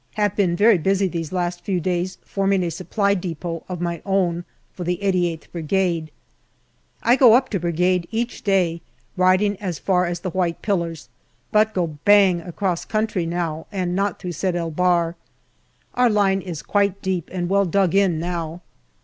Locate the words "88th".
5.37-5.51